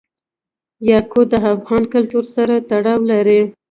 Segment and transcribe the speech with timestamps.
[0.89, 3.41] یاقوت د افغان کلتور سره تړاو لري.